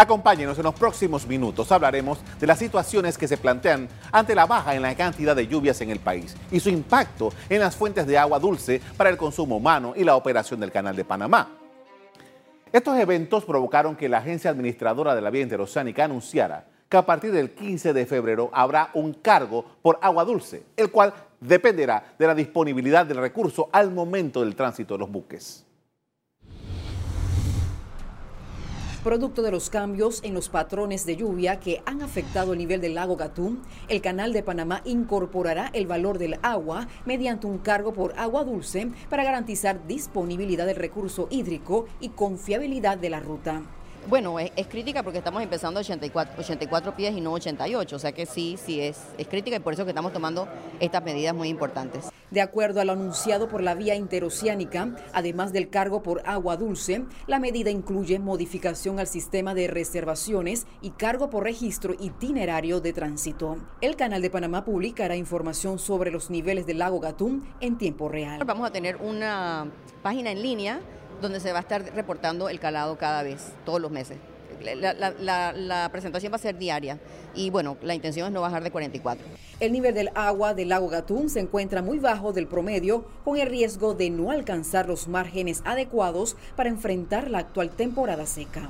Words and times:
Acompáñenos 0.00 0.56
en 0.56 0.64
los 0.64 0.74
próximos 0.74 1.26
minutos. 1.26 1.70
Hablaremos 1.70 2.20
de 2.40 2.46
las 2.46 2.58
situaciones 2.58 3.18
que 3.18 3.28
se 3.28 3.36
plantean 3.36 3.86
ante 4.10 4.34
la 4.34 4.46
baja 4.46 4.74
en 4.74 4.80
la 4.80 4.94
cantidad 4.94 5.36
de 5.36 5.46
lluvias 5.46 5.78
en 5.82 5.90
el 5.90 5.98
país 5.98 6.34
y 6.50 6.58
su 6.58 6.70
impacto 6.70 7.30
en 7.50 7.60
las 7.60 7.76
fuentes 7.76 8.06
de 8.06 8.16
agua 8.16 8.38
dulce 8.38 8.80
para 8.96 9.10
el 9.10 9.18
consumo 9.18 9.58
humano 9.58 9.92
y 9.94 10.04
la 10.04 10.16
operación 10.16 10.58
del 10.58 10.72
Canal 10.72 10.96
de 10.96 11.04
Panamá. 11.04 11.50
Estos 12.72 12.96
eventos 12.96 13.44
provocaron 13.44 13.94
que 13.94 14.08
la 14.08 14.16
agencia 14.16 14.50
administradora 14.50 15.14
de 15.14 15.20
la 15.20 15.28
vía 15.28 15.42
interoceánica 15.42 16.06
anunciara 16.06 16.64
que 16.88 16.96
a 16.96 17.04
partir 17.04 17.30
del 17.30 17.50
15 17.50 17.92
de 17.92 18.06
febrero 18.06 18.48
habrá 18.54 18.88
un 18.94 19.12
cargo 19.12 19.66
por 19.82 19.98
agua 20.00 20.24
dulce, 20.24 20.62
el 20.78 20.90
cual 20.90 21.12
dependerá 21.40 22.14
de 22.18 22.26
la 22.26 22.34
disponibilidad 22.34 23.04
del 23.04 23.18
recurso 23.18 23.68
al 23.70 23.90
momento 23.90 24.40
del 24.40 24.56
tránsito 24.56 24.94
de 24.94 25.00
los 25.00 25.12
buques. 25.12 25.66
Producto 29.02 29.40
de 29.40 29.50
los 29.50 29.70
cambios 29.70 30.20
en 30.24 30.34
los 30.34 30.50
patrones 30.50 31.06
de 31.06 31.16
lluvia 31.16 31.58
que 31.58 31.82
han 31.86 32.02
afectado 32.02 32.52
el 32.52 32.58
nivel 32.58 32.82
del 32.82 32.96
lago 32.96 33.16
Gatún, 33.16 33.62
el 33.88 34.02
Canal 34.02 34.34
de 34.34 34.42
Panamá 34.42 34.82
incorporará 34.84 35.70
el 35.72 35.86
valor 35.86 36.18
del 36.18 36.38
agua 36.42 36.86
mediante 37.06 37.46
un 37.46 37.56
cargo 37.56 37.94
por 37.94 38.12
agua 38.18 38.44
dulce 38.44 38.90
para 39.08 39.24
garantizar 39.24 39.86
disponibilidad 39.86 40.66
del 40.66 40.76
recurso 40.76 41.28
hídrico 41.30 41.86
y 41.98 42.10
confiabilidad 42.10 42.98
de 42.98 43.08
la 43.08 43.20
ruta. 43.20 43.62
Bueno, 44.08 44.38
es, 44.38 44.66
crítica 44.66 45.02
porque 45.02 45.18
estamos 45.18 45.42
empezando 45.42 45.80
84, 45.80 46.34
84 46.38 46.96
pies 46.96 47.16
y 47.16 47.20
no 47.20 47.32
88, 47.32 47.96
o 47.96 47.98
sea 47.98 48.12
que 48.12 48.26
sí, 48.26 48.56
sí 48.62 48.80
es, 48.80 48.98
es 49.18 49.26
crítica 49.28 49.56
y 49.56 49.60
por 49.60 49.74
eso 49.74 49.84
que 49.84 49.90
estamos 49.90 50.12
tomando 50.12 50.48
estas 50.80 51.04
medidas 51.04 51.34
muy 51.34 51.48
importantes. 51.48 52.08
De 52.30 52.40
acuerdo 52.40 52.80
a 52.80 52.84
lo 52.84 52.92
anunciado 52.92 53.48
por 53.48 53.62
la 53.62 53.74
vía 53.74 53.94
interoceánica, 53.94 54.96
además 55.12 55.52
del 55.52 55.68
cargo 55.68 56.02
por 56.02 56.22
agua 56.26 56.56
dulce, 56.56 57.04
la 57.26 57.40
medida 57.40 57.70
incluye 57.70 58.18
modificación 58.18 59.00
al 59.00 59.06
sistema 59.06 59.54
de 59.54 59.68
reservaciones 59.68 60.66
y 60.80 60.90
cargo 60.90 61.28
por 61.28 61.44
registro 61.44 61.94
itinerario 61.98 62.80
de 62.80 62.92
tránsito. 62.92 63.58
El 63.80 63.96
Canal 63.96 64.22
de 64.22 64.30
Panamá 64.30 64.64
publicará 64.64 65.16
información 65.16 65.78
sobre 65.78 66.10
los 66.10 66.30
niveles 66.30 66.66
del 66.66 66.78
lago 66.78 67.00
Gatún 67.00 67.46
en 67.60 67.78
tiempo 67.78 68.08
real. 68.08 68.42
Vamos 68.44 68.68
a 68.68 68.72
tener 68.72 68.96
una 68.96 69.70
página 70.02 70.30
en 70.30 70.42
línea 70.42 70.80
donde 71.20 71.40
se 71.40 71.52
va 71.52 71.58
a 71.58 71.62
estar 71.62 71.82
reportando 71.94 72.48
el 72.48 72.60
calado 72.60 72.98
cada 72.98 73.22
vez, 73.22 73.52
todos 73.64 73.80
los 73.80 73.90
meses. 73.90 74.18
La, 74.60 75.88
presentación 75.90 76.32
va 76.32 76.36
a 76.36 76.40
ser 76.40 76.58
diaria 76.58 76.98
y 77.34 77.50
bueno, 77.50 77.78
la 77.82 77.94
intención 77.94 78.26
es 78.26 78.32
no 78.32 78.40
bajar 78.42 78.62
de 78.62 78.70
44. 78.70 79.24
El 79.58 79.72
nivel 79.72 79.94
del 79.94 80.10
agua 80.14 80.54
del 80.54 80.68
lago 80.68 80.88
Gatún 80.88 81.30
se 81.30 81.40
encuentra 81.40 81.82
muy 81.82 81.98
bajo 81.98 82.32
del 82.32 82.46
promedio 82.46 83.06
con 83.24 83.38
el 83.38 83.48
riesgo 83.48 83.94
de 83.94 84.10
no 84.10 84.30
alcanzar 84.30 84.86
los 84.88 85.08
márgenes 85.08 85.62
adecuados 85.64 86.36
para 86.56 86.68
enfrentar 86.68 87.30
la 87.30 87.38
actual 87.38 87.70
temporada 87.70 88.26
seca. 88.26 88.68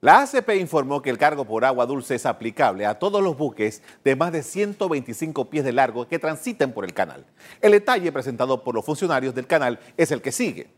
La 0.00 0.22
ACP 0.22 0.50
informó 0.60 1.02
que 1.02 1.10
el 1.10 1.18
cargo 1.18 1.44
por 1.44 1.64
agua 1.64 1.84
dulce 1.84 2.14
es 2.14 2.24
aplicable 2.24 2.86
a 2.86 3.00
todos 3.00 3.20
los 3.20 3.36
buques 3.36 3.82
de 4.04 4.14
más 4.14 4.30
de 4.30 4.44
125 4.44 5.50
pies 5.50 5.64
de 5.64 5.72
largo 5.72 6.06
que 6.06 6.20
transiten 6.20 6.72
por 6.72 6.84
el 6.84 6.94
canal. 6.94 7.26
El 7.60 7.72
detalle 7.72 8.12
presentado 8.12 8.62
por 8.62 8.76
los 8.76 8.84
funcionarios 8.84 9.34
del 9.34 9.48
canal 9.48 9.80
es 9.96 10.12
el 10.12 10.22
que 10.22 10.30
sigue. 10.30 10.70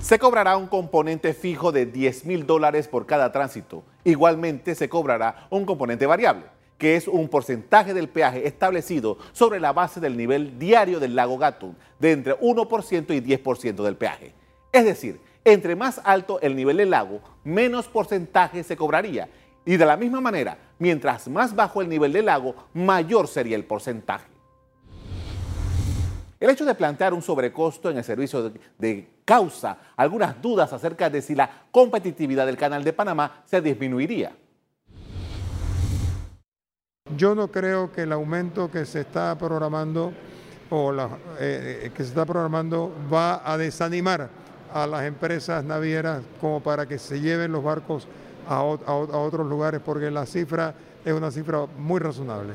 Se 0.00 0.20
cobrará 0.20 0.56
un 0.56 0.68
componente 0.68 1.34
fijo 1.34 1.72
de 1.72 1.86
10 1.86 2.26
mil 2.26 2.46
dólares 2.46 2.86
por 2.86 3.06
cada 3.06 3.32
tránsito. 3.32 3.82
Igualmente 4.04 4.76
se 4.76 4.88
cobrará 4.88 5.48
un 5.50 5.66
componente 5.66 6.06
variable, 6.06 6.44
que 6.78 6.94
es 6.94 7.08
un 7.08 7.28
porcentaje 7.28 7.92
del 7.92 8.08
peaje 8.08 8.46
establecido 8.46 9.18
sobre 9.32 9.58
la 9.58 9.72
base 9.72 9.98
del 9.98 10.16
nivel 10.16 10.60
diario 10.60 11.00
del 11.00 11.16
lago 11.16 11.38
Gatún, 11.38 11.76
de 11.98 12.12
entre 12.12 12.38
1% 12.38 13.16
y 13.16 13.20
10% 13.20 13.82
del 13.82 13.96
peaje. 13.96 14.32
Es 14.70 14.84
decir, 14.84 15.20
entre 15.52 15.76
más 15.76 16.00
alto 16.04 16.40
el 16.40 16.54
nivel 16.54 16.76
del 16.76 16.90
lago, 16.90 17.20
menos 17.44 17.88
porcentaje 17.88 18.62
se 18.62 18.76
cobraría. 18.76 19.28
Y 19.64 19.76
de 19.76 19.86
la 19.86 19.96
misma 19.96 20.20
manera, 20.20 20.58
mientras 20.78 21.28
más 21.28 21.54
bajo 21.54 21.80
el 21.80 21.88
nivel 21.88 22.12
del 22.12 22.26
lago, 22.26 22.54
mayor 22.74 23.28
sería 23.28 23.56
el 23.56 23.64
porcentaje. 23.64 24.26
El 26.40 26.50
hecho 26.50 26.64
de 26.64 26.74
plantear 26.74 27.12
un 27.14 27.22
sobrecosto 27.22 27.90
en 27.90 27.98
el 27.98 28.04
servicio 28.04 28.52
de, 28.78 29.08
causa 29.24 29.78
algunas 29.96 30.40
dudas 30.40 30.72
acerca 30.72 31.10
de 31.10 31.20
si 31.20 31.34
la 31.34 31.50
competitividad 31.70 32.46
del 32.46 32.56
canal 32.56 32.84
de 32.84 32.92
Panamá 32.92 33.42
se 33.44 33.60
disminuiría. 33.60 34.32
Yo 37.16 37.34
no 37.34 37.50
creo 37.50 37.90
que 37.90 38.02
el 38.02 38.12
aumento 38.12 38.70
que 38.70 38.84
se 38.84 39.00
está 39.00 39.36
programando 39.36 40.12
o 40.70 40.92
eh, 40.92 41.08
eh, 41.40 41.90
que 41.94 42.02
se 42.02 42.10
está 42.10 42.24
programando 42.26 42.92
va 43.12 43.42
a 43.50 43.56
desanimar 43.56 44.30
a 44.72 44.86
las 44.86 45.04
empresas 45.04 45.64
navieras 45.64 46.22
como 46.40 46.62
para 46.62 46.86
que 46.86 46.98
se 46.98 47.20
lleven 47.20 47.52
los 47.52 47.62
barcos 47.62 48.06
a, 48.48 48.62
otros 48.62 49.46
lugares, 49.46 49.80
porque 49.84 50.10
la 50.10 50.26
cifra 50.26 50.74
es 51.04 51.12
una 51.12 51.30
cifra 51.30 51.66
muy 51.76 52.00
razonable. 52.00 52.54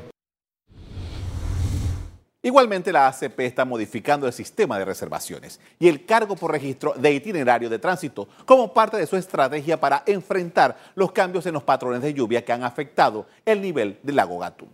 Igualmente, 2.42 2.92
la 2.92 3.06
ACP 3.08 3.40
está 3.40 3.64
modificando 3.64 4.26
el 4.26 4.32
sistema 4.32 4.78
de 4.78 4.84
reservaciones 4.84 5.60
y 5.78 5.88
el 5.88 6.04
cargo 6.04 6.36
por 6.36 6.50
registro 6.50 6.92
de 6.92 7.12
itinerario 7.12 7.70
de 7.70 7.78
tránsito 7.78 8.28
como 8.44 8.74
parte 8.74 8.98
de 8.98 9.06
su 9.06 9.16
estrategia 9.16 9.80
para 9.80 10.02
enfrentar 10.04 10.76
los 10.94 11.12
cambios 11.12 11.46
en 11.46 11.54
los 11.54 11.62
patrones 11.62 12.02
de 12.02 12.12
lluvia 12.12 12.44
que 12.44 12.52
han 12.52 12.62
afectado 12.62 13.26
el 13.46 13.62
nivel 13.62 13.98
del 14.02 14.16
lago 14.16 14.38
Gatún. 14.38 14.68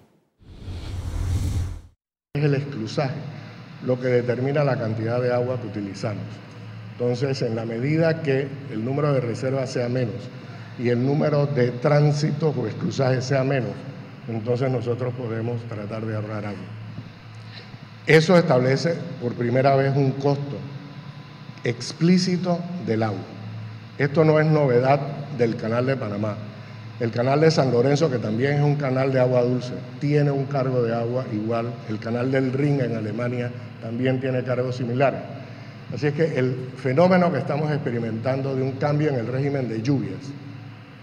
Es 2.35 2.43
el 2.43 2.55
exclusaje 2.55 3.21
lo 3.85 4.01
que 4.01 4.09
determina 4.09 4.65
la 4.65 4.79
cantidad 4.79 5.21
de 5.21 5.33
agua 5.33 5.61
que 5.61 5.69
utilizamos. 5.69 6.25
Entonces, 7.01 7.41
en 7.41 7.57
la 7.57 7.65
medida 7.65 8.21
que 8.21 8.47
el 8.71 8.85
número 8.85 9.15
de 9.15 9.21
reservas 9.21 9.71
sea 9.71 9.89
menos 9.89 10.17
y 10.79 10.91
el 10.91 11.03
número 11.03 11.47
de 11.47 11.71
tránsitos 11.71 12.55
o 12.55 12.63
cruzajes 12.79 13.25
sea 13.25 13.43
menos, 13.43 13.71
entonces 14.29 14.71
nosotros 14.71 15.15
podemos 15.15 15.63
tratar 15.63 16.05
de 16.05 16.15
ahorrar 16.15 16.45
agua. 16.45 16.61
Eso 18.07 18.37
establece 18.37 18.97
por 19.23 19.33
primera 19.33 19.75
vez 19.77 19.97
un 19.97 20.11
costo 20.11 20.59
explícito 21.65 22.59
del 22.87 23.03
agua. 23.03 23.25
Esto 23.97 24.23
no 24.23 24.39
es 24.39 24.45
novedad 24.45 25.01
del 25.39 25.57
canal 25.57 25.87
de 25.87 25.97
Panamá. 25.97 26.37
El 27.01 27.13
canal 27.13 27.41
de 27.41 27.51
San 27.51 27.71
Lorenzo, 27.71 28.11
que 28.11 28.19
también 28.19 28.57
es 28.57 28.61
un 28.61 28.77
canal 28.77 29.11
de 29.11 29.21
agua 29.21 29.41
dulce, 29.41 29.73
tiene 30.01 30.33
un 30.33 30.45
cargo 30.45 30.83
de 30.83 30.95
agua 30.95 31.25
igual. 31.33 31.73
El 31.89 31.99
canal 31.99 32.31
del 32.31 32.53
Ring 32.53 32.83
en 32.83 32.95
Alemania 32.95 33.51
también 33.81 34.21
tiene 34.21 34.45
cargos 34.45 34.77
similares. 34.77 35.21
Así 35.95 36.07
es 36.07 36.15
que 36.15 36.39
el 36.39 36.71
fenómeno 36.77 37.33
que 37.33 37.39
estamos 37.39 37.71
experimentando 37.73 38.55
de 38.55 38.63
un 38.63 38.73
cambio 38.73 39.09
en 39.09 39.17
el 39.17 39.27
régimen 39.27 39.69
de 39.69 39.83
lluvias 39.83 40.21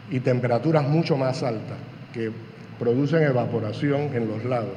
y 0.09 0.21
temperaturas 0.21 0.87
mucho 0.87 1.17
más 1.17 1.43
altas 1.43 1.77
que 2.13 2.31
producen 2.79 3.23
evaporación 3.23 4.15
en 4.15 4.27
los 4.27 4.45
lagos 4.45 4.73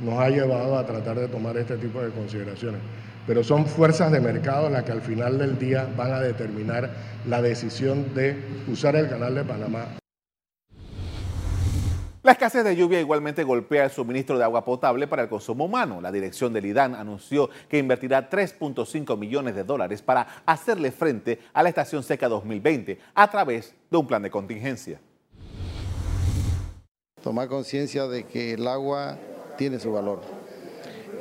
nos 0.00 0.18
ha 0.18 0.30
llevado 0.30 0.76
a 0.76 0.84
tratar 0.84 1.18
de 1.18 1.28
tomar 1.28 1.56
este 1.56 1.76
tipo 1.76 2.02
de 2.02 2.10
consideraciones. 2.10 2.80
Pero 3.24 3.44
son 3.44 3.66
fuerzas 3.66 4.10
de 4.10 4.20
mercado 4.20 4.68
las 4.68 4.82
que 4.82 4.90
al 4.90 5.02
final 5.02 5.38
del 5.38 5.56
día 5.58 5.86
van 5.96 6.12
a 6.12 6.20
determinar 6.20 6.90
la 7.28 7.40
decisión 7.40 8.12
de 8.14 8.36
usar 8.66 8.96
el 8.96 9.08
canal 9.08 9.36
de 9.36 9.44
Panamá 9.44 10.01
la 12.22 12.32
escasez 12.32 12.62
de 12.62 12.76
lluvia 12.76 13.00
igualmente 13.00 13.42
golpea 13.42 13.84
el 13.84 13.90
suministro 13.90 14.38
de 14.38 14.44
agua 14.44 14.64
potable 14.64 15.08
para 15.08 15.22
el 15.22 15.28
consumo 15.28 15.64
humano. 15.64 16.00
La 16.00 16.12
dirección 16.12 16.52
del 16.52 16.66
IDAN 16.66 16.94
anunció 16.94 17.50
que 17.68 17.78
invertirá 17.78 18.30
3.5 18.30 19.18
millones 19.18 19.56
de 19.56 19.64
dólares 19.64 20.02
para 20.02 20.28
hacerle 20.46 20.92
frente 20.92 21.40
a 21.52 21.64
la 21.64 21.68
estación 21.68 22.04
seca 22.04 22.28
2020 22.28 23.00
a 23.14 23.28
través 23.28 23.74
de 23.90 23.96
un 23.96 24.06
plan 24.06 24.22
de 24.22 24.30
contingencia. 24.30 25.00
Tomar 27.20 27.48
conciencia 27.48 28.06
de 28.06 28.24
que 28.24 28.52
el 28.52 28.68
agua 28.68 29.18
tiene 29.58 29.80
su 29.80 29.92
valor 29.92 30.20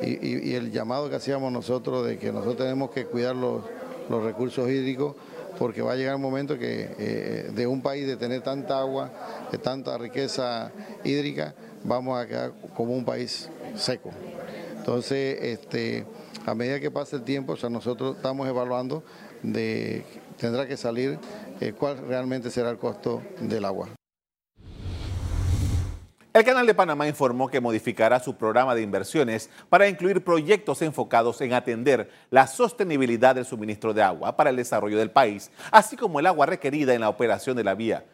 y, 0.04 0.54
el 0.54 0.72
llamado 0.72 1.10
que 1.10 1.16
hacíamos 1.16 1.52
nosotros 1.52 2.06
de 2.06 2.18
que 2.18 2.32
nosotros 2.32 2.58
tenemos 2.58 2.92
que 2.92 3.06
cuidar 3.06 3.36
los, 3.36 3.64
los 4.10 4.24
recursos 4.24 4.70
hídricos 4.70 5.16
porque 5.62 5.84
va 5.84 5.92
a 5.92 5.96
llegar 5.96 6.16
un 6.16 6.24
momento 6.24 6.58
que 6.58 6.90
eh, 6.98 7.52
de 7.54 7.68
un 7.68 7.84
país 7.84 8.08
de 8.08 8.18
tener 8.18 8.42
tanta 8.42 8.80
agua, 8.80 9.12
de 9.52 9.60
tanta 9.60 9.96
riqueza 9.96 10.72
hídrica, 11.04 11.54
vamos 11.84 12.20
a 12.20 12.26
quedar 12.26 12.52
como 12.76 12.96
un 12.96 13.06
país 13.06 13.48
seco. 13.76 14.10
Entonces, 14.76 15.38
este, 15.40 16.08
a 16.48 16.56
medida 16.56 16.80
que 16.80 16.90
pase 16.90 17.18
el 17.18 17.22
tiempo, 17.22 17.54
o 17.62 17.70
nosotros 17.70 18.16
estamos 18.16 18.48
evaluando 18.48 19.04
de 19.44 20.04
tendrá 20.40 20.68
que 20.68 20.78
salir 20.78 21.20
eh, 21.60 21.74
cuál 21.78 22.08
realmente 22.08 22.50
será 22.50 22.72
el 22.72 22.80
costo 22.80 23.22
del 23.40 23.64
agua. 23.64 24.01
El 26.34 26.46
Canal 26.46 26.66
de 26.66 26.74
Panamá 26.74 27.10
informó 27.10 27.50
que 27.50 27.60
modificará 27.60 28.22
su 28.22 28.38
programa 28.38 28.74
de 28.74 28.82
inversiones 28.82 29.50
para 29.68 29.90
incluir 29.90 30.24
proyectos 30.24 30.82
enfocados 30.82 31.42
en 31.42 31.52
atender 31.52 32.10
la 32.30 32.48
sostenibilidad 32.48 33.36
del 33.36 33.44
suministro 33.44 33.94
de 33.94 34.02
agua 34.02 34.38
para 34.38 34.50
el 34.50 34.56
desarrollo 34.56 34.98
del 34.98 35.12
país, 35.12 35.52
así 35.72 35.98
como 35.98 36.22
el 36.22 36.28
agua 36.28 36.46
requerida 36.46 36.94
en 36.94 37.02
la 37.02 37.10
operación 37.10 37.58
de 37.58 37.66
la 37.66 37.76
vía. 37.76 38.06